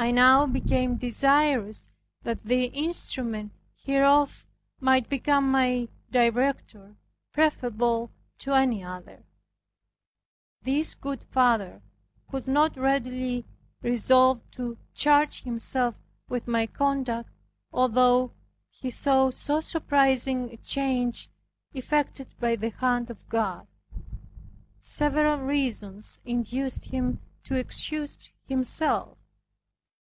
I 0.00 0.12
now 0.12 0.46
became 0.46 0.94
desirous 0.94 1.88
that 2.22 2.42
the 2.44 2.66
instrument 2.66 3.50
hereof 3.74 4.46
might 4.78 5.08
become 5.08 5.50
my 5.50 5.88
director, 6.12 6.94
preferable 7.32 8.12
to 8.38 8.52
any 8.54 8.84
other. 8.84 9.24
This 10.62 10.94
good 10.94 11.24
father 11.24 11.82
could 12.30 12.46
not 12.46 12.76
readily 12.76 13.44
resolve 13.82 14.40
to 14.52 14.78
charge 14.94 15.42
himself 15.42 15.96
with 16.28 16.46
my 16.46 16.68
conduct 16.68 17.32
although 17.72 18.30
he 18.70 18.90
saw 18.90 19.30
so 19.30 19.60
surprising 19.60 20.52
a 20.52 20.58
change 20.58 21.28
effected 21.74 22.36
by 22.38 22.54
the 22.54 22.70
hand 22.70 23.10
of 23.10 23.28
God. 23.28 23.66
Several 24.80 25.38
reasons 25.40 26.20
induced 26.24 26.90
him 26.90 27.20
to 27.42 27.56
excuse 27.56 28.30
himself. 28.46 29.16